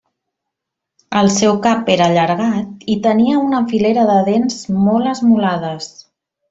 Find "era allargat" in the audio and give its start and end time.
1.97-2.89